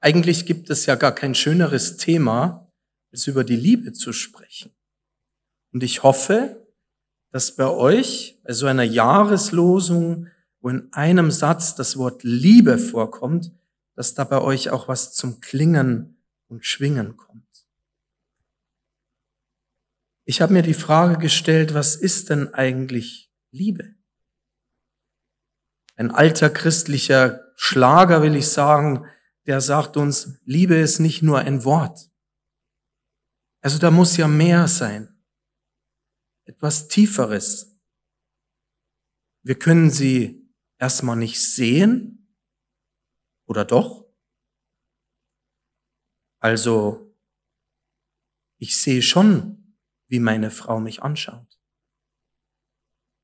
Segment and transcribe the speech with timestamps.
[0.00, 2.70] Eigentlich gibt es ja gar kein schöneres Thema,
[3.12, 4.74] als über die Liebe zu sprechen.
[5.72, 6.66] Und ich hoffe,
[7.30, 10.28] dass bei euch, bei so einer Jahreslosung,
[10.60, 13.52] wo in einem Satz das Wort Liebe vorkommt,
[13.94, 17.66] dass da bei euch auch was zum Klingen und Schwingen kommt.
[20.24, 23.94] Ich habe mir die Frage gestellt, was ist denn eigentlich Liebe?
[25.94, 29.06] Ein alter christlicher Schlager, will ich sagen,
[29.46, 32.10] der sagt uns, Liebe ist nicht nur ein Wort.
[33.60, 35.12] Also da muss ja mehr sein.
[36.44, 37.76] Etwas Tieferes.
[39.42, 42.34] Wir können sie erstmal nicht sehen.
[43.46, 44.06] Oder doch?
[46.40, 47.16] Also,
[48.58, 49.76] ich sehe schon,
[50.08, 51.60] wie meine Frau mich anschaut.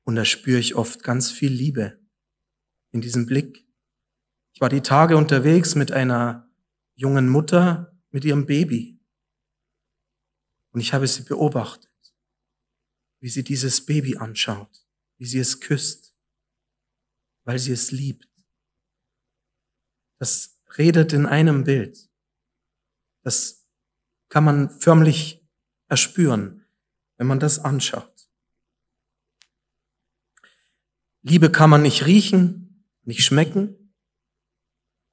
[0.03, 1.99] Und da spüre ich oft ganz viel Liebe
[2.91, 3.65] in diesem Blick.
[4.53, 6.47] Ich war die Tage unterwegs mit einer
[6.95, 8.99] jungen Mutter mit ihrem Baby.
[10.71, 11.91] Und ich habe sie beobachtet,
[13.19, 14.85] wie sie dieses Baby anschaut,
[15.17, 16.15] wie sie es küsst,
[17.43, 18.29] weil sie es liebt.
[20.19, 22.09] Das redet in einem Bild.
[23.21, 23.65] Das
[24.29, 25.43] kann man förmlich
[25.87, 26.65] erspüren,
[27.17, 28.29] wenn man das anschaut.
[31.21, 33.82] Liebe kann man nicht riechen, nicht schmecken.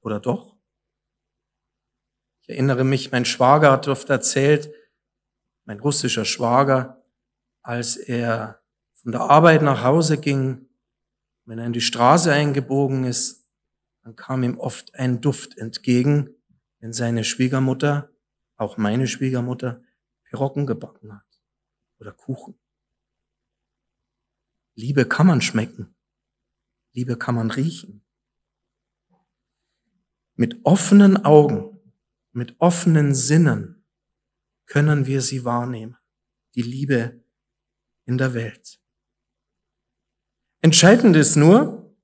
[0.01, 0.57] Oder doch?
[2.41, 4.73] Ich erinnere mich, mein Schwager hat oft erzählt,
[5.65, 7.03] mein russischer Schwager,
[7.61, 8.61] als er
[8.93, 10.67] von der Arbeit nach Hause ging,
[11.45, 13.47] wenn er in die Straße eingebogen ist,
[14.03, 16.35] dann kam ihm oft ein Duft entgegen,
[16.79, 18.09] wenn seine Schwiegermutter,
[18.57, 19.83] auch meine Schwiegermutter,
[20.23, 21.41] Pirocken gebacken hat
[21.99, 22.59] oder Kuchen.
[24.75, 25.95] Liebe kann man schmecken.
[26.93, 28.03] Liebe kann man riechen.
[30.41, 31.77] Mit offenen Augen,
[32.31, 33.85] mit offenen Sinnen
[34.65, 35.97] können wir sie wahrnehmen.
[36.55, 37.23] Die Liebe
[38.07, 38.79] in der Welt.
[40.61, 41.95] Entscheidend ist nur,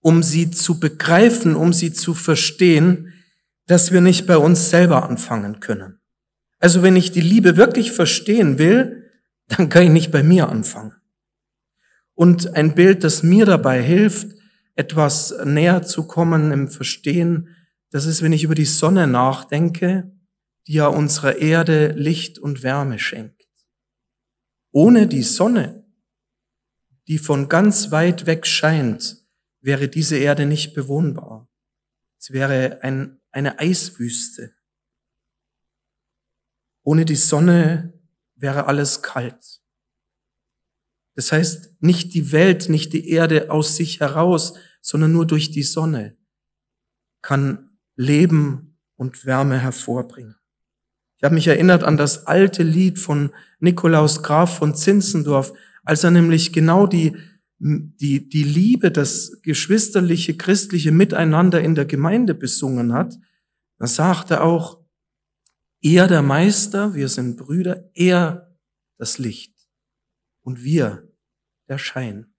[0.00, 3.14] um sie zu begreifen, um sie zu verstehen,
[3.64, 6.02] dass wir nicht bei uns selber anfangen können.
[6.58, 9.10] Also wenn ich die Liebe wirklich verstehen will,
[9.48, 10.92] dann kann ich nicht bei mir anfangen.
[12.12, 14.36] Und ein Bild, das mir dabei hilft,
[14.74, 17.48] etwas näher zu kommen im Verstehen,
[17.94, 20.10] das ist, wenn ich über die Sonne nachdenke,
[20.66, 23.48] die ja unserer Erde Licht und Wärme schenkt.
[24.72, 25.86] Ohne die Sonne,
[27.06, 29.24] die von ganz weit weg scheint,
[29.60, 31.48] wäre diese Erde nicht bewohnbar.
[32.18, 34.52] Es wäre ein eine Eiswüste.
[36.82, 37.96] Ohne die Sonne
[38.34, 39.62] wäre alles kalt.
[41.14, 45.62] Das heißt, nicht die Welt, nicht die Erde aus sich heraus, sondern nur durch die
[45.62, 46.16] Sonne
[47.22, 47.63] kann
[47.96, 50.36] Leben und Wärme hervorbringen.
[51.16, 55.52] Ich habe mich erinnert an das alte Lied von Nikolaus Graf von Zinzendorf,
[55.84, 57.16] als er nämlich genau die
[57.58, 63.16] die, die Liebe, das geschwisterliche, christliche Miteinander in der Gemeinde besungen hat,
[63.78, 64.84] dann sagt er auch,
[65.80, 68.54] er der Meister, wir sind Brüder, er
[68.98, 69.54] das Licht
[70.42, 71.10] und wir
[71.68, 72.34] der Schein.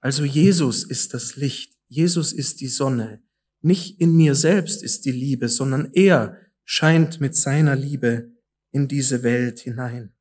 [0.00, 3.22] Also Jesus ist das Licht, Jesus ist die Sonne.
[3.62, 8.32] Nicht in mir selbst ist die Liebe, sondern er scheint mit seiner Liebe
[8.72, 10.12] in diese Welt hinein.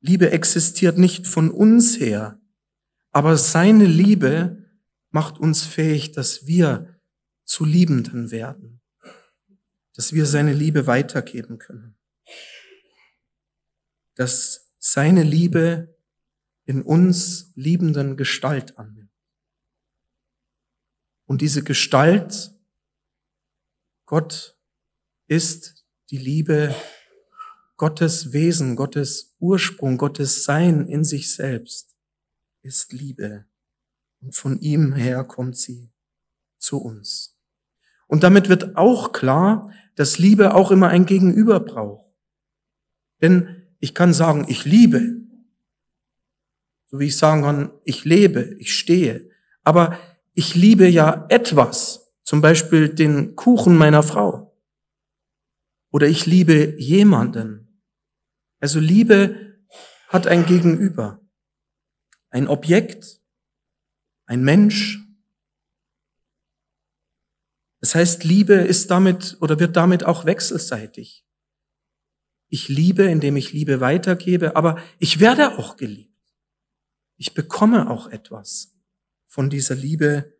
[0.00, 2.40] Liebe existiert nicht von uns her,
[3.10, 4.68] aber seine Liebe
[5.10, 7.00] macht uns fähig, dass wir
[7.44, 8.80] zu Liebenden werden,
[9.94, 11.96] dass wir seine Liebe weitergeben können,
[14.14, 15.96] dass seine Liebe
[16.64, 19.10] in uns liebenden Gestalt annimmt.
[21.26, 22.51] Und diese Gestalt,
[24.12, 24.58] Gott
[25.26, 26.74] ist die Liebe,
[27.78, 31.96] Gottes Wesen, Gottes Ursprung, Gottes Sein in sich selbst
[32.60, 33.46] ist Liebe.
[34.20, 35.94] Und von ihm her kommt sie
[36.58, 37.38] zu uns.
[38.06, 42.12] Und damit wird auch klar, dass Liebe auch immer ein Gegenüber braucht.
[43.22, 45.22] Denn ich kann sagen, ich liebe.
[46.88, 49.30] So wie ich sagen kann, ich lebe, ich stehe.
[49.64, 49.98] Aber
[50.34, 52.01] ich liebe ja etwas.
[52.24, 54.56] Zum Beispiel den Kuchen meiner Frau.
[55.90, 57.82] Oder ich liebe jemanden.
[58.60, 59.58] Also Liebe
[60.08, 61.22] hat ein Gegenüber
[62.32, 63.20] ein Objekt,
[64.26, 64.98] ein Mensch.
[67.80, 71.26] Das heißt, Liebe ist damit oder wird damit auch wechselseitig.
[72.48, 76.10] Ich liebe, indem ich Liebe weitergebe, aber ich werde auch geliebt.
[77.16, 78.74] Ich bekomme auch etwas
[79.26, 80.38] von dieser Liebe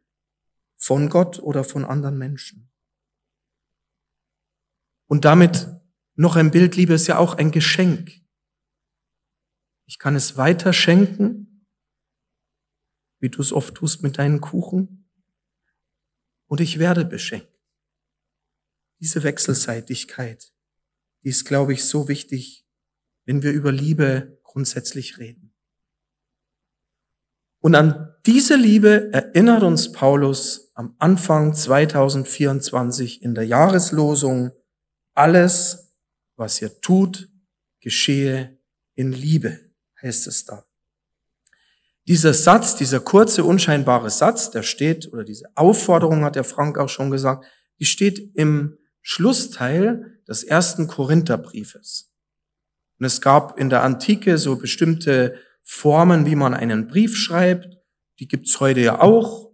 [0.83, 2.69] von Gott oder von anderen Menschen.
[5.07, 5.69] Und damit
[6.15, 8.11] noch ein Bild, Liebe ist ja auch ein Geschenk.
[9.87, 11.69] Ich kann es weiter schenken,
[13.21, 15.09] wie du es oft tust mit deinen Kuchen.
[16.47, 17.63] Und ich werde beschenkt.
[18.99, 20.53] Diese Wechselseitigkeit,
[21.23, 22.67] die ist, glaube ich, so wichtig,
[23.25, 25.55] wenn wir über Liebe grundsätzlich reden.
[27.61, 34.53] Und an diese Liebe erinnert uns Paulus am Anfang 2024 in der Jahreslosung,
[35.15, 35.95] alles,
[36.37, 37.29] was ihr tut,
[37.81, 38.59] geschehe
[38.95, 39.59] in Liebe,
[40.01, 40.65] heißt es da.
[42.09, 46.89] Dieser Satz, dieser kurze, unscheinbare Satz, der steht, oder diese Aufforderung hat der Frank auch
[46.89, 47.45] schon gesagt,
[47.79, 52.13] die steht im Schlussteil des ersten Korintherbriefes.
[52.99, 57.82] Und es gab in der Antike so bestimmte Formen, wie man einen Brief schreibt.
[58.19, 59.51] Die gibt's heute ja auch.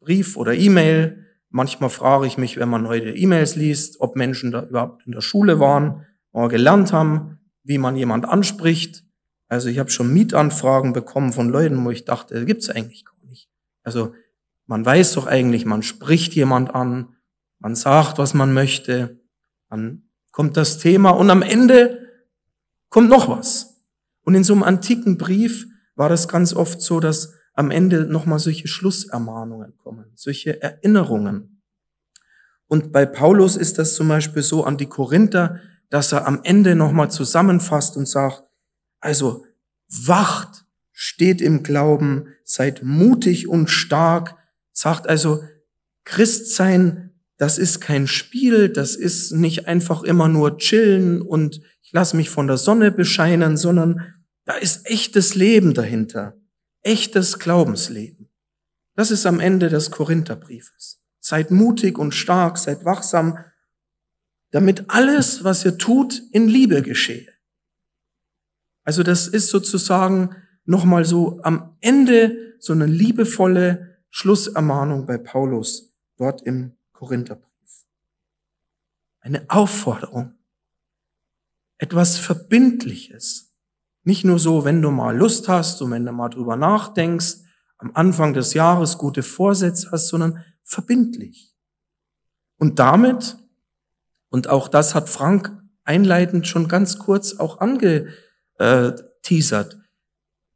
[0.00, 1.26] Brief oder E-Mail.
[1.50, 5.20] Manchmal frage ich mich, wenn man heute E-Mails liest, ob Menschen da überhaupt in der
[5.20, 9.04] Schule waren oder gelernt haben, wie man jemand anspricht.
[9.48, 13.48] Also ich habe schon Mietanfragen bekommen von Leuten, wo ich dachte, gibt's eigentlich gar nicht.
[13.82, 14.14] Also
[14.66, 17.16] man weiß doch eigentlich, man spricht jemand an,
[17.58, 19.20] man sagt, was man möchte,
[19.70, 22.06] dann kommt das Thema und am Ende
[22.90, 23.82] kommt noch was.
[24.22, 25.66] Und in so einem antiken Brief
[25.96, 31.60] war das ganz oft so, dass am Ende nochmal solche Schlussermahnungen kommen, solche Erinnerungen.
[32.68, 35.58] Und bei Paulus ist das zum Beispiel so an die Korinther,
[35.90, 38.44] dass er am Ende nochmal zusammenfasst und sagt,
[39.00, 39.44] also
[39.88, 44.36] wacht, steht im Glauben, seid mutig und stark,
[44.70, 45.42] sagt also,
[46.04, 52.16] Christsein, das ist kein Spiel, das ist nicht einfach immer nur chillen und ich lasse
[52.16, 54.14] mich von der Sonne bescheinen, sondern
[54.44, 56.37] da ist echtes Leben dahinter,
[56.82, 58.28] echtes Glaubensleben.
[58.94, 61.00] Das ist am Ende des Korintherbriefes.
[61.20, 63.38] Seid mutig und stark, seid wachsam,
[64.50, 67.32] damit alles, was ihr tut, in Liebe geschehe.
[68.84, 70.34] Also das ist sozusagen
[70.64, 77.86] nochmal so am Ende so eine liebevolle Schlussermahnung bei Paulus dort im Korintherbrief.
[79.20, 80.38] Eine Aufforderung
[81.78, 83.47] etwas Verbindliches.
[84.08, 87.34] Nicht nur so, wenn du mal Lust hast und wenn du mal drüber nachdenkst,
[87.76, 91.54] am Anfang des Jahres gute Vorsätze hast, sondern verbindlich.
[92.56, 93.36] Und damit,
[94.30, 99.76] und auch das hat Frank einleitend schon ganz kurz auch angeteasert,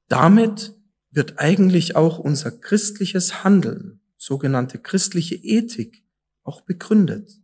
[0.08, 0.74] damit
[1.10, 6.06] wird eigentlich auch unser christliches Handeln, sogenannte christliche Ethik,
[6.42, 7.38] auch begründet,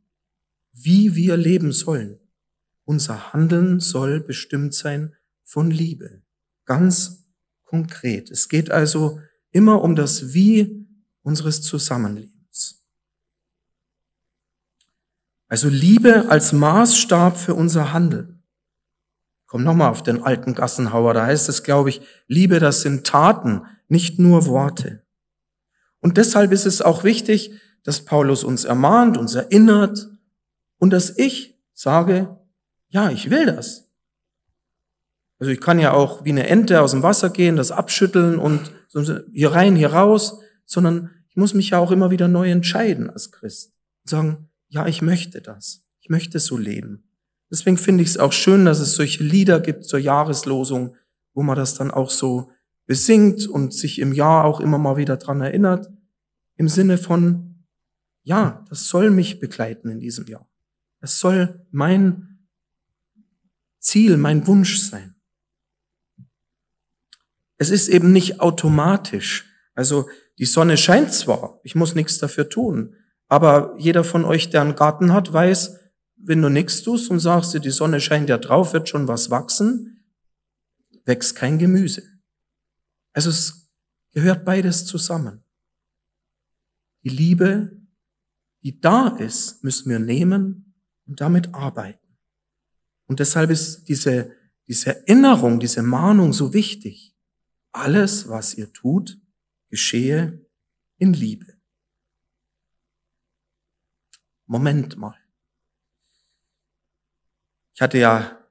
[0.72, 2.18] wie wir leben sollen.
[2.86, 5.14] Unser Handeln soll bestimmt sein
[5.48, 6.22] von Liebe.
[6.66, 7.24] Ganz
[7.64, 8.30] konkret.
[8.30, 9.18] Es geht also
[9.50, 10.86] immer um das Wie
[11.22, 12.84] unseres Zusammenlebens.
[15.48, 18.42] Also Liebe als Maßstab für unser Handeln.
[19.46, 23.62] Komm nochmal auf den alten Gassenhauer, da heißt es, glaube ich, Liebe, das sind Taten,
[23.88, 25.02] nicht nur Worte.
[26.00, 27.52] Und deshalb ist es auch wichtig,
[27.84, 30.10] dass Paulus uns ermahnt, uns erinnert
[30.76, 32.38] und dass ich sage,
[32.88, 33.87] ja, ich will das.
[35.38, 38.72] Also ich kann ja auch wie eine Ente aus dem Wasser gehen, das abschütteln und
[39.32, 43.30] hier rein, hier raus, sondern ich muss mich ja auch immer wieder neu entscheiden als
[43.30, 43.72] Christ
[44.04, 45.86] und sagen, ja, ich möchte das.
[46.00, 47.04] Ich möchte so leben.
[47.50, 50.96] Deswegen finde ich es auch schön, dass es solche Lieder gibt zur Jahreslosung,
[51.34, 52.50] wo man das dann auch so
[52.86, 55.90] besingt und sich im Jahr auch immer mal wieder dran erinnert.
[56.56, 57.64] Im Sinne von,
[58.22, 60.48] ja, das soll mich begleiten in diesem Jahr.
[61.00, 62.40] Es soll mein
[63.78, 65.14] Ziel, mein Wunsch sein.
[67.58, 69.46] Es ist eben nicht automatisch.
[69.74, 72.94] Also die Sonne scheint zwar, ich muss nichts dafür tun,
[73.26, 75.78] aber jeder von euch, der einen Garten hat, weiß,
[76.16, 80.04] wenn du nichts tust und sagst die Sonne scheint ja drauf, wird schon was wachsen,
[81.04, 82.02] wächst kein Gemüse.
[83.12, 83.70] Also es
[84.12, 85.42] gehört beides zusammen.
[87.04, 87.76] Die Liebe,
[88.62, 90.74] die da ist, müssen wir nehmen
[91.06, 92.16] und damit arbeiten.
[93.06, 94.32] Und deshalb ist diese,
[94.66, 97.16] diese Erinnerung, diese Mahnung so wichtig.
[97.72, 99.20] Alles, was ihr tut,
[99.68, 100.44] geschehe
[100.96, 101.58] in Liebe.
[104.46, 105.16] Moment mal.
[107.74, 108.44] Ich hatte ja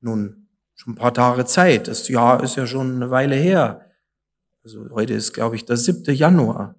[0.00, 1.88] nun schon ein paar Tage Zeit.
[1.88, 3.90] Das Jahr ist ja schon eine Weile her.
[4.62, 6.14] Also heute ist, glaube ich, der 7.
[6.14, 6.74] Januar.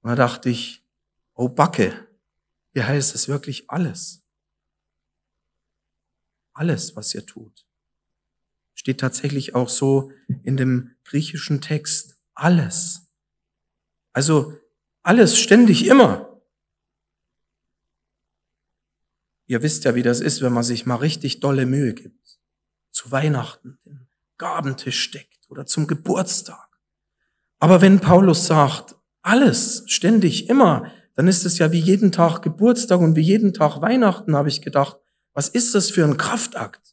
[0.00, 0.84] Und da dachte ich,
[1.34, 2.08] oh Backe,
[2.72, 4.24] hier heißt es wirklich alles.
[6.54, 7.66] Alles, was ihr tut.
[8.82, 10.10] Steht tatsächlich auch so
[10.42, 12.16] in dem griechischen Text.
[12.34, 13.06] Alles.
[14.12, 14.58] Also
[15.04, 16.40] alles, ständig, immer.
[19.46, 22.40] Ihr wisst ja, wie das ist, wenn man sich mal richtig dolle Mühe gibt.
[22.90, 26.80] Zu Weihnachten den Gabentisch steckt oder zum Geburtstag.
[27.60, 32.98] Aber wenn Paulus sagt, alles, ständig, immer, dann ist es ja wie jeden Tag Geburtstag
[32.98, 34.96] und wie jeden Tag Weihnachten, habe ich gedacht.
[35.34, 36.91] Was ist das für ein Kraftakt?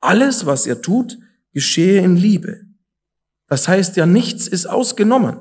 [0.00, 1.18] Alles, was er tut,
[1.52, 2.62] geschehe in Liebe.
[3.46, 5.40] Das heißt ja, nichts ist ausgenommen.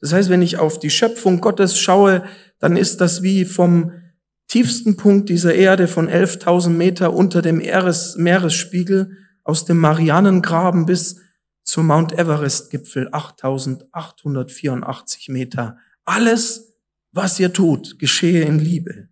[0.00, 2.24] Das heißt, wenn ich auf die Schöpfung Gottes schaue,
[2.58, 3.92] dann ist das wie vom
[4.46, 11.20] tiefsten Punkt dieser Erde von 11.000 Meter unter dem Meeresspiegel aus dem Marianengraben bis
[11.62, 15.78] zum Mount Everest-Gipfel 8884 Meter.
[16.04, 16.74] Alles,
[17.12, 19.08] was ihr tut, geschehe in Liebe.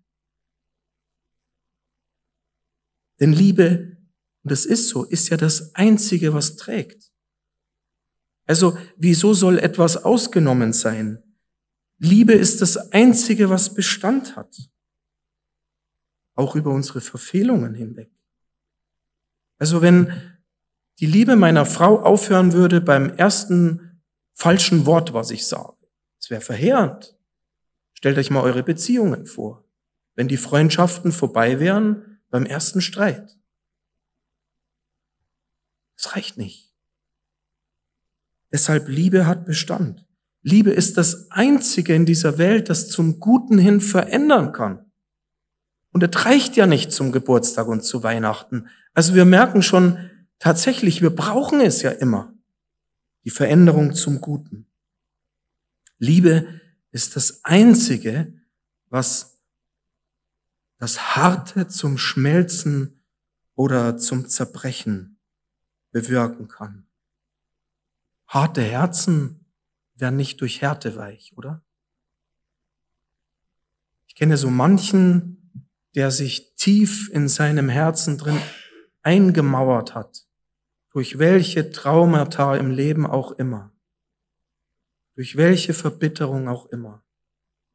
[3.21, 3.98] Denn Liebe,
[4.43, 7.11] und das ist so, ist ja das Einzige, was trägt.
[8.47, 11.23] Also, wieso soll etwas ausgenommen sein?
[11.99, 14.57] Liebe ist das Einzige, was Bestand hat.
[16.35, 18.11] Auch über unsere Verfehlungen hinweg.
[19.59, 20.13] Also wenn
[21.01, 24.03] die Liebe meiner Frau aufhören würde beim ersten
[24.35, 25.77] falschen Wort, was ich sage,
[26.21, 27.17] es wäre verheerend.
[27.93, 29.65] Stellt euch mal eure Beziehungen vor,
[30.15, 33.38] wenn die Freundschaften vorbei wären beim ersten Streit.
[35.99, 36.73] Das reicht nicht.
[38.53, 40.07] Deshalb Liebe hat Bestand.
[40.43, 44.91] Liebe ist das Einzige in dieser Welt, das zum Guten hin verändern kann.
[45.93, 48.69] Und es reicht ja nicht zum Geburtstag und zu Weihnachten.
[48.95, 52.33] Also wir merken schon, tatsächlich, wir brauchen es ja immer.
[53.25, 54.67] Die Veränderung zum Guten.
[55.99, 56.61] Liebe
[56.93, 58.33] ist das Einzige,
[58.89, 59.43] was
[60.79, 63.03] das Harte zum Schmelzen
[63.57, 65.18] oder zum Zerbrechen
[66.01, 66.87] bewirken kann.
[68.27, 69.45] Harte Herzen
[69.95, 71.63] werden nicht durch Härte weich, oder?
[74.07, 75.51] Ich kenne so manchen,
[75.95, 78.39] der sich tief in seinem Herzen drin
[79.03, 80.27] eingemauert hat,
[80.91, 83.73] durch welche Traumata im Leben auch immer,
[85.15, 87.03] durch welche Verbitterung auch immer.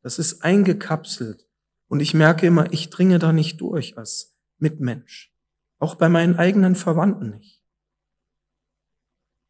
[0.02, 1.48] Das ist eingekapselt
[1.88, 5.34] und ich merke immer, ich dringe da nicht durch als Mitmensch,
[5.80, 7.63] auch bei meinen eigenen Verwandten nicht.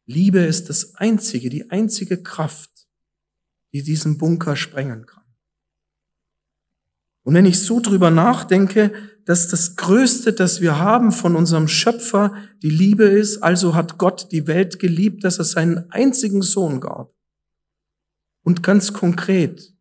[0.06, 2.70] Liebe ist das einzige, die einzige Kraft,
[3.72, 5.24] die diesen Bunker sprengen kann.
[7.22, 8.92] Und wenn ich so drüber nachdenke,
[9.24, 14.30] dass das Größte, das wir haben von unserem Schöpfer, die Liebe ist, also hat Gott
[14.30, 17.14] die Welt geliebt, dass er seinen einzigen Sohn gab.
[18.42, 19.74] Und ganz konkret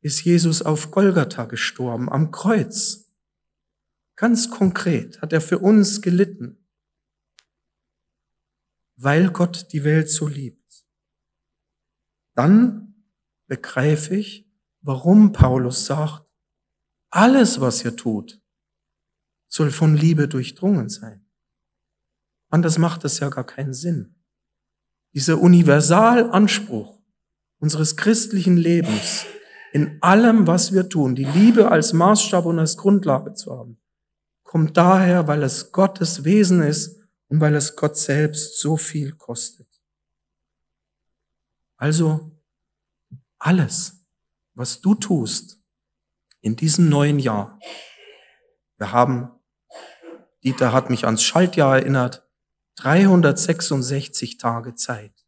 [0.00, 3.12] ist Jesus auf Golgatha gestorben, am Kreuz.
[4.14, 6.61] Ganz konkret hat er für uns gelitten
[8.96, 10.86] weil Gott die Welt so liebt.
[12.34, 13.06] Dann
[13.46, 16.26] begreife ich, warum Paulus sagt,
[17.10, 18.40] alles, was ihr tut,
[19.48, 21.26] soll von Liebe durchdrungen sein.
[22.48, 24.14] Anders macht das ja gar keinen Sinn.
[25.14, 27.02] Dieser Universalanspruch
[27.58, 29.26] unseres christlichen Lebens,
[29.72, 33.80] in allem, was wir tun, die Liebe als Maßstab und als Grundlage zu haben,
[34.42, 37.01] kommt daher, weil es Gottes Wesen ist
[37.32, 39.66] und weil es Gott selbst so viel kostet.
[41.78, 42.30] Also
[43.38, 44.04] alles,
[44.52, 45.58] was du tust
[46.42, 47.58] in diesem neuen Jahr.
[48.76, 49.30] Wir haben,
[50.44, 52.28] Dieter hat mich ans Schaltjahr erinnert,
[52.74, 55.24] 366 Tage Zeit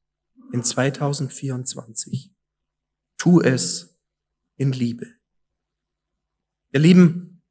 [0.53, 2.35] in 2024.
[3.17, 3.97] Tu es
[4.57, 5.07] in Liebe.
[6.71, 7.43] Ihr Lieben,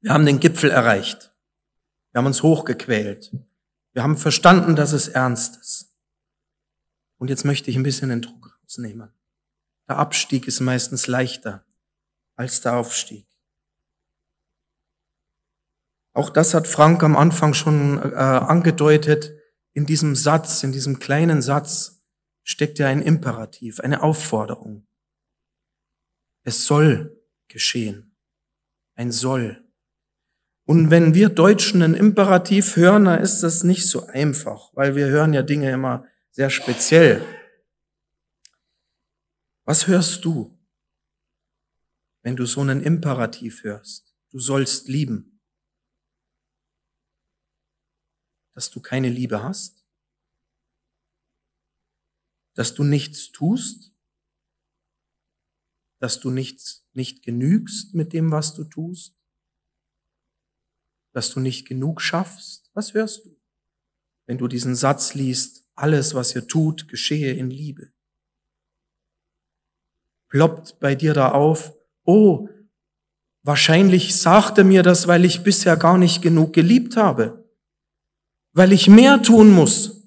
[0.00, 1.32] wir haben den Gipfel erreicht.
[2.10, 3.30] Wir haben uns hochgequält.
[3.92, 5.94] Wir haben verstanden, dass es ernst ist.
[7.18, 9.12] Und jetzt möchte ich ein bisschen den Druck rausnehmen.
[9.88, 11.64] Der Abstieg ist meistens leichter
[12.36, 13.26] als der Aufstieg.
[16.12, 19.32] Auch das hat Frank am Anfang schon äh, angedeutet.
[19.72, 22.02] In diesem Satz, in diesem kleinen Satz
[22.42, 24.86] steckt ja ein Imperativ, eine Aufforderung.
[26.42, 27.16] Es soll
[27.48, 28.16] geschehen.
[28.94, 29.67] Ein soll.
[30.68, 35.06] Und wenn wir Deutschen einen Imperativ hören, dann ist das nicht so einfach, weil wir
[35.06, 37.24] hören ja Dinge immer sehr speziell.
[39.64, 40.62] Was hörst du,
[42.20, 44.14] wenn du so einen Imperativ hörst?
[44.28, 45.40] Du sollst lieben.
[48.52, 49.86] Dass du keine Liebe hast?
[52.52, 53.94] Dass du nichts tust?
[55.98, 59.18] Dass du nichts, nicht genügst mit dem, was du tust?
[61.18, 62.70] Dass du nicht genug schaffst?
[62.74, 63.36] Was hörst du,
[64.26, 67.92] wenn du diesen Satz liest, alles, was ihr tut, geschehe in Liebe?
[70.28, 72.48] Ploppt bei dir da auf, oh,
[73.48, 77.48] Wahrscheinlich sagt er mir das, weil ich bisher gar nicht genug geliebt habe,
[78.52, 80.02] weil ich mehr tun muss,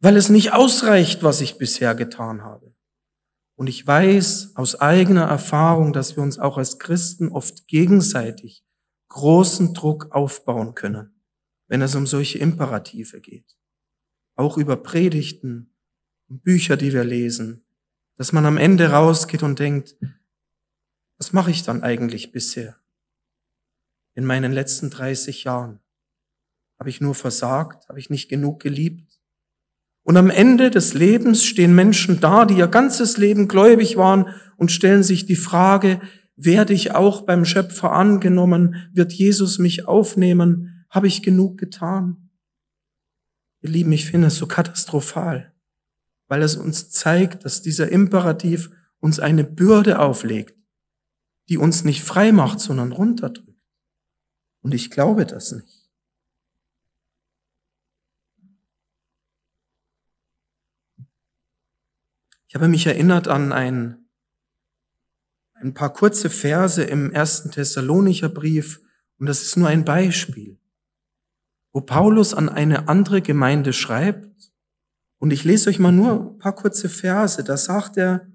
[0.00, 2.74] weil es nicht ausreicht, was ich bisher getan habe.
[3.56, 8.64] Und ich weiß aus eigener Erfahrung, dass wir uns auch als Christen oft gegenseitig
[9.16, 11.10] großen Druck aufbauen können,
[11.68, 13.56] wenn es um solche Imperative geht.
[14.34, 15.74] Auch über Predigten
[16.28, 17.64] und Bücher, die wir lesen,
[18.16, 19.96] dass man am Ende rausgeht und denkt,
[21.16, 22.76] was mache ich dann eigentlich bisher?
[24.14, 25.80] In meinen letzten 30 Jahren
[26.78, 29.18] habe ich nur versagt, habe ich nicht genug geliebt?
[30.02, 34.70] Und am Ende des Lebens stehen Menschen da, die ihr ganzes Leben gläubig waren und
[34.70, 36.02] stellen sich die Frage,
[36.36, 38.88] werde ich auch beim Schöpfer angenommen?
[38.92, 40.84] Wird Jesus mich aufnehmen?
[40.90, 42.30] Habe ich genug getan?
[43.62, 45.52] Ihr Lieben, ich finde es so katastrophal,
[46.28, 50.54] weil es uns zeigt, dass dieser Imperativ uns eine Bürde auflegt,
[51.48, 53.46] die uns nicht frei macht, sondern runterdrückt.
[54.60, 55.90] Und ich glaube das nicht.
[62.48, 64.05] Ich habe mich erinnert an ein,
[65.60, 68.80] ein paar kurze Verse im ersten Thessalonicher Brief,
[69.18, 70.58] und das ist nur ein Beispiel,
[71.72, 74.52] wo Paulus an eine andere Gemeinde schreibt,
[75.18, 78.30] und ich lese euch mal nur ein paar kurze Verse, da sagt er,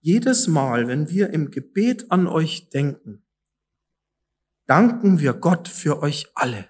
[0.00, 3.22] jedes Mal, wenn wir im Gebet an euch denken,
[4.66, 6.66] danken wir Gott für euch alle.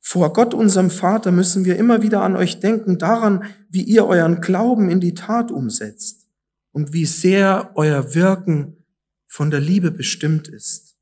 [0.00, 4.40] Vor Gott, unserem Vater, müssen wir immer wieder an euch denken, daran, wie ihr euren
[4.40, 6.27] Glauben in die Tat umsetzt
[6.72, 8.84] und wie sehr euer Wirken
[9.26, 10.96] von der Liebe bestimmt ist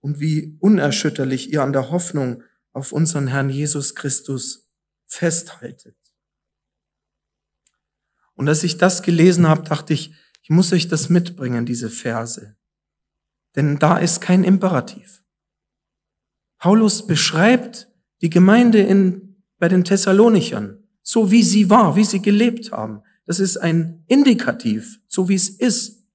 [0.00, 4.68] und wie unerschütterlich ihr an der Hoffnung auf unseren Herrn Jesus Christus
[5.06, 5.96] festhaltet.
[8.34, 12.56] Und als ich das gelesen habe, dachte ich, ich muss euch das mitbringen, diese Verse.
[13.54, 15.22] Denn da ist kein Imperativ.
[16.58, 17.88] Paulus beschreibt
[18.22, 23.02] die Gemeinde in, bei den Thessalonichern, so wie sie war, wie sie gelebt haben.
[23.26, 26.06] Das ist ein Indikativ, so wie es ist.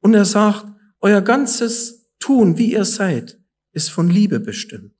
[0.00, 0.66] Und er sagt,
[1.00, 3.40] euer ganzes Tun, wie ihr seid,
[3.72, 4.94] ist von Liebe bestimmt.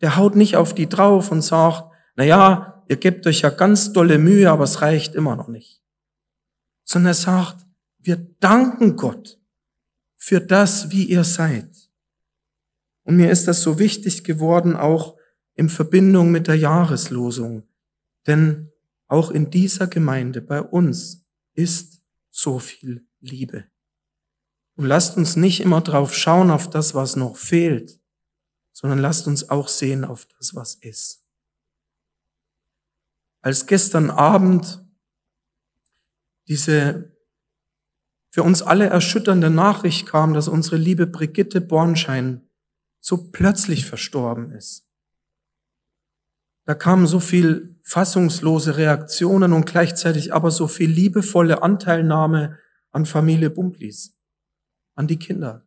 [0.00, 3.92] Der haut nicht auf die drauf und sagt, na ja, ihr gebt euch ja ganz
[3.92, 5.82] dolle Mühe, aber es reicht immer noch nicht.
[6.84, 7.66] Sondern er sagt,
[7.98, 9.40] wir danken Gott
[10.16, 11.90] für das, wie ihr seid.
[13.04, 15.16] Und mir ist das so wichtig geworden, auch
[15.54, 17.68] in Verbindung mit der Jahreslosung.
[18.26, 18.71] Denn
[19.12, 23.66] auch in dieser Gemeinde bei uns ist so viel Liebe.
[24.74, 28.00] Und lasst uns nicht immer drauf schauen auf das, was noch fehlt,
[28.72, 31.22] sondern lasst uns auch sehen auf das, was ist
[33.42, 34.84] als gestern Abend
[36.48, 37.12] diese
[38.30, 42.48] für uns alle erschütternde Nachricht kam, dass unsere liebe Brigitte Bornschein
[42.98, 44.88] so plötzlich verstorben ist.
[46.64, 52.58] Da kamen so viel fassungslose Reaktionen und gleichzeitig aber so viel liebevolle Anteilnahme
[52.90, 54.16] an Familie Bumplis,
[54.94, 55.66] an die Kinder.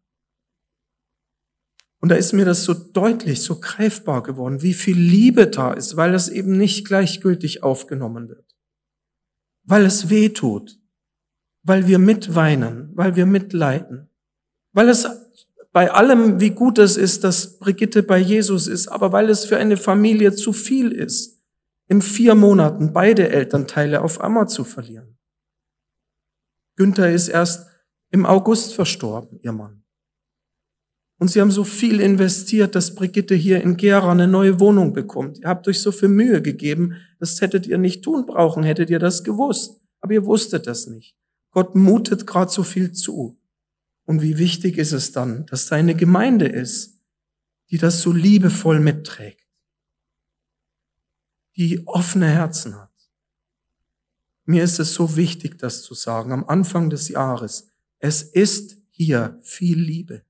[1.99, 5.95] Und da ist mir das so deutlich, so greifbar geworden, wie viel Liebe da ist,
[5.95, 8.55] weil es eben nicht gleichgültig aufgenommen wird.
[9.63, 10.79] Weil es weh tut.
[11.63, 14.09] Weil wir mitweinen, weil wir mitleiden.
[14.71, 15.07] Weil es
[15.71, 19.57] bei allem, wie gut es ist, dass Brigitte bei Jesus ist, aber weil es für
[19.57, 21.34] eine Familie zu viel ist,
[21.87, 25.17] in vier Monaten beide Elternteile auf einmal zu verlieren.
[26.75, 27.67] Günther ist erst
[28.11, 29.83] im August verstorben, ihr Mann.
[31.17, 35.39] Und sie haben so viel investiert, dass Brigitte hier in Gera eine neue Wohnung bekommt.
[35.39, 38.99] Ihr habt euch so viel Mühe gegeben, das hättet ihr nicht tun brauchen, hättet ihr
[38.99, 39.81] das gewusst.
[40.01, 41.15] Aber ihr wusstet das nicht.
[41.51, 43.39] Gott mutet gerade so viel zu.
[44.05, 47.01] Und wie wichtig ist es dann, dass da eine Gemeinde ist,
[47.71, 49.44] die das so liebevoll mitträgt,
[51.55, 52.91] die offene Herzen hat.
[54.45, 57.71] Mir ist es so wichtig, das zu sagen, am Anfang des Jahres.
[57.99, 60.23] Es ist hier viel Liebe.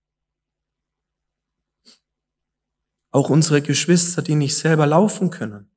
[3.11, 5.69] Auch unsere Geschwister, die nicht selber laufen können,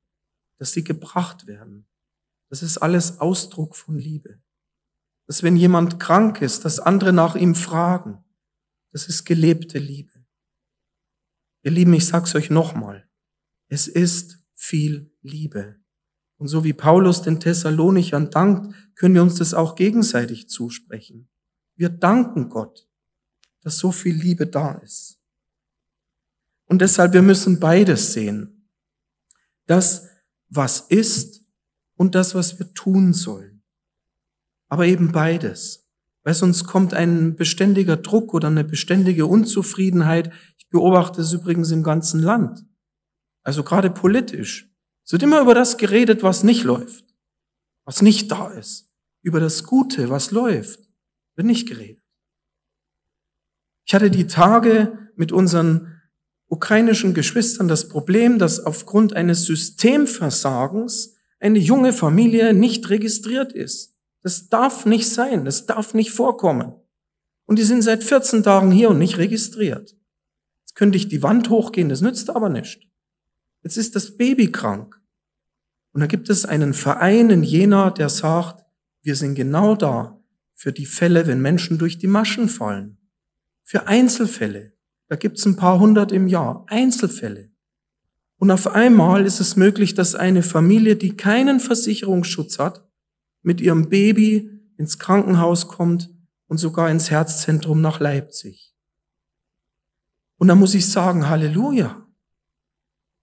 [0.58, 1.86] dass sie gebracht werden.
[2.48, 4.40] Das ist alles Ausdruck von Liebe.
[5.26, 8.24] Dass wenn jemand krank ist, dass andere nach ihm fragen.
[8.92, 10.24] Das ist gelebte Liebe.
[11.62, 13.08] Ihr Lieben, ich sag's euch nochmal.
[13.68, 15.76] Es ist viel Liebe.
[16.36, 21.28] Und so wie Paulus den Thessalonichern dankt, können wir uns das auch gegenseitig zusprechen.
[21.76, 22.88] Wir danken Gott,
[23.62, 25.20] dass so viel Liebe da ist.
[26.66, 28.68] Und deshalb, wir müssen beides sehen.
[29.66, 30.08] Das,
[30.48, 31.44] was ist
[31.94, 33.62] und das, was wir tun sollen.
[34.68, 35.88] Aber eben beides.
[36.24, 40.30] weil sonst kommt ein beständiger Druck oder eine beständige Unzufriedenheit.
[40.58, 42.67] Ich beobachte es übrigens im ganzen Land.
[43.48, 44.70] Also gerade politisch.
[45.06, 47.06] Es wird immer über das geredet, was nicht läuft,
[47.86, 48.90] was nicht da ist.
[49.22, 50.80] Über das Gute, was läuft,
[51.34, 52.04] wird nicht geredet.
[53.86, 55.98] Ich hatte die Tage mit unseren
[56.48, 63.96] ukrainischen Geschwistern das Problem, dass aufgrund eines Systemversagens eine junge Familie nicht registriert ist.
[64.22, 66.74] Das darf nicht sein, das darf nicht vorkommen.
[67.46, 69.96] Und die sind seit 14 Tagen hier und nicht registriert.
[70.66, 72.87] Jetzt könnte ich die Wand hochgehen, das nützt aber nicht.
[73.62, 75.00] Jetzt ist das Baby krank.
[75.92, 78.64] Und da gibt es einen Verein in Jena, der sagt,
[79.02, 80.20] wir sind genau da
[80.54, 82.98] für die Fälle, wenn Menschen durch die Maschen fallen.
[83.64, 84.72] Für Einzelfälle.
[85.08, 86.64] Da gibt es ein paar hundert im Jahr.
[86.68, 87.50] Einzelfälle.
[88.38, 92.88] Und auf einmal ist es möglich, dass eine Familie, die keinen Versicherungsschutz hat,
[93.42, 96.10] mit ihrem Baby ins Krankenhaus kommt
[96.46, 98.74] und sogar ins Herzzentrum nach Leipzig.
[100.36, 102.07] Und da muss ich sagen, Halleluja.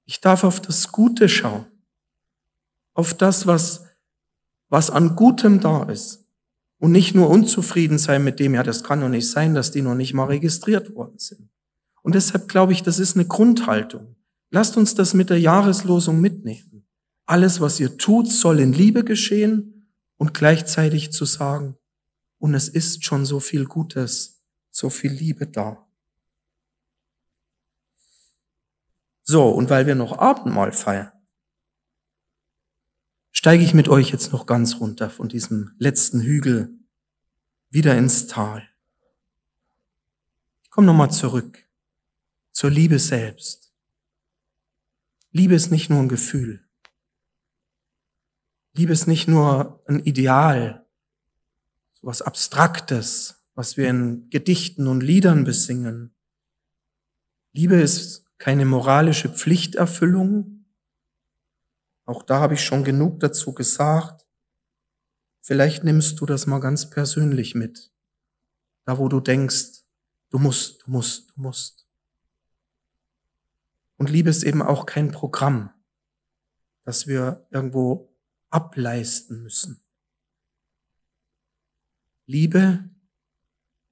[0.06, 1.66] Ich darf auf das Gute schauen.
[2.94, 3.86] Auf das, was,
[4.70, 6.26] was an Gutem da ist.
[6.78, 9.82] Und nicht nur unzufrieden sein mit dem, ja, das kann doch nicht sein, dass die
[9.82, 11.50] noch nicht mal registriert worden sind.
[12.04, 14.16] Und deshalb glaube ich, das ist eine Grundhaltung.
[14.52, 16.86] Lasst uns das mit der Jahreslosung mitnehmen.
[17.26, 21.76] Alles, was ihr tut, soll in Liebe geschehen und gleichzeitig zu sagen,
[22.38, 25.85] und es ist schon so viel Gutes, so viel Liebe da.
[29.28, 31.12] So, und weil wir noch Abendmahl feiern,
[33.32, 36.78] steige ich mit euch jetzt noch ganz runter von diesem letzten Hügel
[37.72, 38.70] wieder ins Tal.
[40.64, 41.68] Ich komme nochmal zurück
[42.52, 43.74] zur Liebe selbst.
[45.32, 46.64] Liebe ist nicht nur ein Gefühl.
[48.74, 50.86] Liebe ist nicht nur ein Ideal,
[51.94, 56.14] so was Abstraktes, was wir in Gedichten und Liedern besingen.
[57.54, 60.66] Liebe ist keine moralische Pflichterfüllung.
[62.06, 64.26] Auch da habe ich schon genug dazu gesagt.
[65.42, 67.92] Vielleicht nimmst du das mal ganz persönlich mit.
[68.86, 69.84] Da, wo du denkst,
[70.30, 71.88] du musst, du musst, du musst.
[73.98, 75.72] Und Liebe ist eben auch kein Programm,
[76.84, 78.14] das wir irgendwo
[78.50, 79.82] ableisten müssen.
[82.26, 82.90] Liebe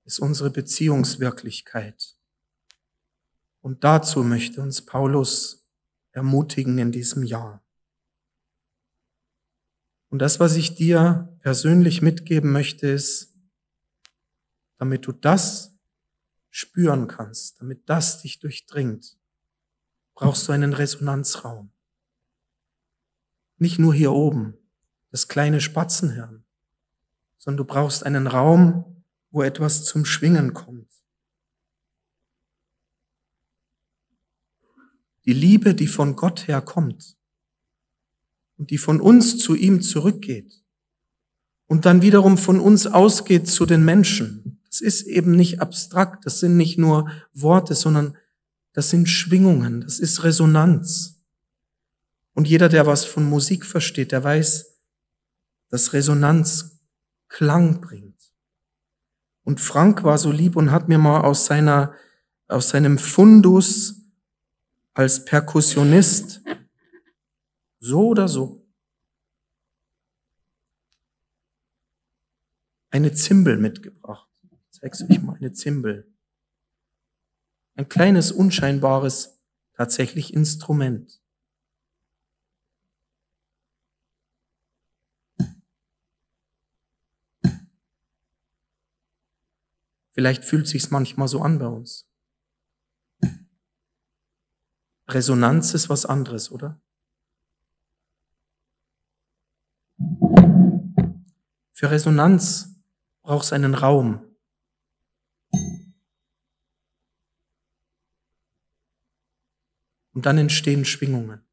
[0.06, 2.13] ist unsere Beziehungswirklichkeit.
[3.64, 5.66] Und dazu möchte uns Paulus
[6.12, 7.64] ermutigen in diesem Jahr.
[10.10, 13.34] Und das, was ich dir persönlich mitgeben möchte, ist,
[14.78, 15.74] damit du das
[16.50, 19.18] spüren kannst, damit das dich durchdringt,
[20.14, 21.72] brauchst du einen Resonanzraum.
[23.58, 24.58] Nicht nur hier oben,
[25.10, 26.44] das kleine Spatzenhirn,
[27.38, 30.93] sondern du brauchst einen Raum, wo etwas zum Schwingen kommt.
[35.26, 37.18] Die Liebe, die von Gott her kommt
[38.58, 40.64] und die von uns zu ihm zurückgeht
[41.68, 44.60] und dann wiederum von uns ausgeht zu den Menschen.
[44.70, 48.18] Das ist eben nicht abstrakt, das sind nicht nur Worte, sondern
[48.74, 51.22] das sind Schwingungen, das ist Resonanz.
[52.34, 54.74] Und jeder, der was von Musik versteht, der weiß,
[55.70, 56.80] dass Resonanz
[57.28, 58.14] Klang bringt.
[59.44, 61.94] Und Frank war so lieb und hat mir mal aus seiner,
[62.48, 64.03] aus seinem Fundus
[64.94, 66.42] als Perkussionist
[67.80, 68.64] so oder so
[72.94, 74.30] eine Zimbel mitgebracht.
[74.70, 76.08] Zeig's euch mal, eine Zimbel.
[77.76, 79.40] Ein kleines, unscheinbares,
[79.74, 81.20] tatsächlich Instrument.
[90.12, 92.08] Vielleicht fühlt sich's manchmal so an bei uns.
[95.08, 96.82] Resonanz ist was anderes, oder?
[101.74, 102.82] Für Resonanz
[103.22, 104.26] braucht es einen Raum.
[110.14, 111.46] Und dann entstehen Schwingungen.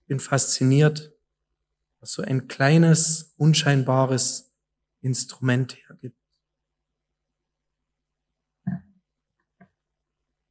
[0.00, 1.14] Ich bin fasziniert
[2.04, 4.54] was so ein kleines, unscheinbares
[5.00, 6.23] Instrument hergibt.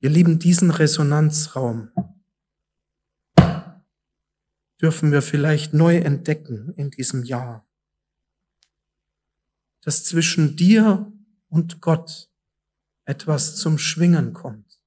[0.04, 1.90] Ihr Lieben, diesen Resonanzraum
[4.82, 7.66] dürfen wir vielleicht neu entdecken in diesem Jahr.
[9.80, 11.10] Dass zwischen dir
[11.48, 12.30] und Gott
[13.06, 14.82] etwas zum Schwingen kommt.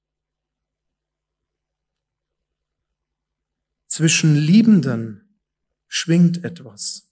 [3.87, 5.41] Zwischen Liebenden
[5.87, 7.11] schwingt etwas.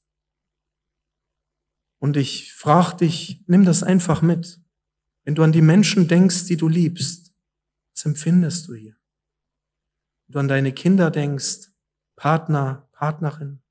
[1.98, 4.62] Und ich frage dich, nimm das einfach mit.
[5.24, 7.25] Wenn du an die Menschen denkst, die du liebst,
[7.96, 8.96] was empfindest du hier?
[10.28, 11.70] Wenn du an deine Kinder denkst,
[12.18, 13.62] Partner, Partnerin.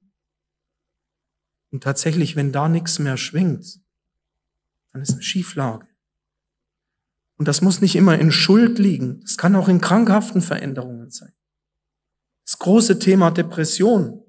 [1.70, 3.80] Und tatsächlich, wenn da nichts mehr schwingt,
[4.92, 5.86] dann ist eine Schieflage.
[7.36, 9.20] Und das muss nicht immer in Schuld liegen.
[9.22, 11.32] Das kann auch in krankhaften Veränderungen sein.
[12.44, 14.22] Das große Thema Depression.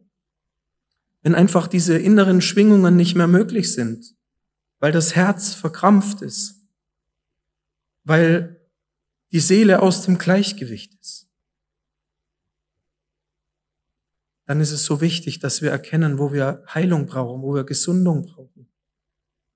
[1.22, 4.16] Wenn einfach diese inneren Schwingungen nicht mehr möglich sind,
[4.80, 6.62] weil das Herz verkrampft ist,
[8.04, 8.55] weil
[9.32, 11.28] die Seele aus dem Gleichgewicht ist.
[14.46, 18.28] Dann ist es so wichtig, dass wir erkennen, wo wir Heilung brauchen, wo wir Gesundung
[18.28, 18.70] brauchen,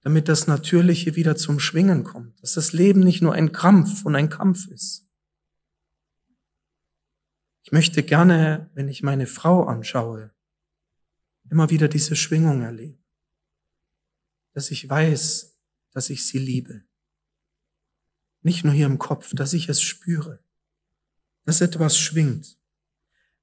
[0.02, 4.16] damit das Natürliche wieder zum Schwingen kommt, dass das Leben nicht nur ein Krampf und
[4.16, 5.08] ein Kampf ist.
[7.64, 10.34] Ich möchte gerne, wenn ich meine Frau anschaue,
[11.52, 13.04] immer wieder diese Schwingung erleben,
[14.54, 15.56] dass ich weiß,
[15.92, 16.89] dass ich sie liebe.
[18.42, 20.40] Nicht nur hier im Kopf, dass ich es spüre,
[21.46, 22.58] dass etwas schwingt.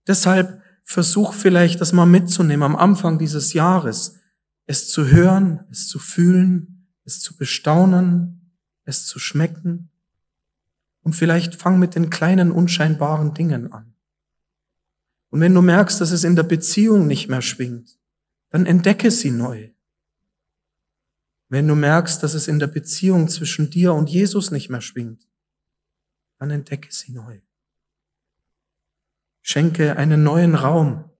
[0.06, 4.20] Deshalb versuch vielleicht das mal mitzunehmen am Anfang dieses Jahres,
[4.66, 8.52] es zu hören, es zu fühlen, es zu bestaunen,
[8.84, 9.90] es zu schmecken.
[11.02, 13.94] Und vielleicht fang mit den kleinen unscheinbaren Dingen an.
[15.30, 17.98] Und wenn du merkst, dass es in der Beziehung nicht mehr schwingt,
[18.50, 19.70] dann entdecke sie neu.
[21.48, 25.26] Wenn du merkst, dass es in der Beziehung zwischen dir und Jesus nicht mehr schwingt,
[26.38, 27.40] dann entdecke sie neu.
[29.42, 31.10] Schenke einen neuen Raum.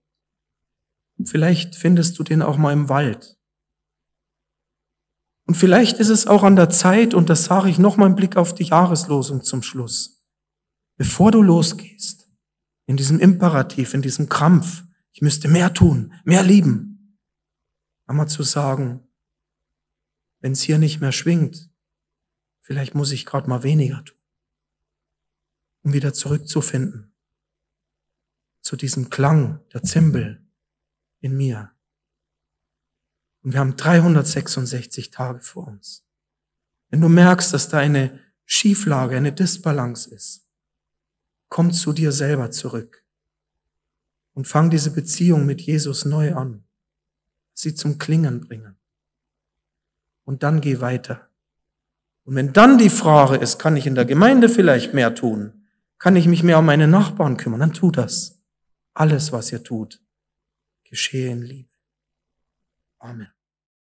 [1.23, 3.37] Vielleicht findest du den auch mal im Wald.
[5.45, 8.35] Und vielleicht ist es auch an der Zeit, und das sage ich nochmal im Blick
[8.35, 10.21] auf die Jahreslosung zum Schluss,
[10.97, 12.29] bevor du losgehst,
[12.85, 17.17] in diesem Imperativ, in diesem Krampf, ich müsste mehr tun, mehr lieben,
[18.05, 19.06] einmal zu sagen,
[20.47, 21.69] wenn es hier nicht mehr schwingt,
[22.61, 24.17] vielleicht muss ich gerade mal weniger tun,
[25.81, 27.13] um wieder zurückzufinden
[28.61, 30.41] zu diesem Klang der Zimbel
[31.19, 31.73] in mir.
[33.41, 36.05] Und wir haben 366 Tage vor uns.
[36.91, 40.47] Wenn du merkst, dass da eine Schieflage, eine Disbalance ist,
[41.49, 43.03] komm zu dir selber zurück
[44.31, 46.63] und fang diese Beziehung mit Jesus neu an.
[47.53, 48.76] Sie zum Klingen bringen
[50.27, 51.29] und dann geh weiter.
[52.25, 55.65] Und wenn dann die Frage ist, kann ich in der Gemeinde vielleicht mehr tun?
[55.99, 57.61] Kann ich mich mehr um meine Nachbarn kümmern?
[57.61, 58.37] Dann tu das.
[58.93, 60.01] Alles, was ihr tut,
[60.83, 61.69] geschehe in Liebe.
[62.99, 63.36] Amen.